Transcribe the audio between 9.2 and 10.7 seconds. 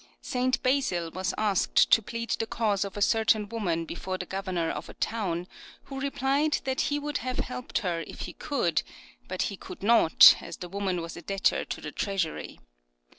but he could not. POPULAR PROVERBS 267 as the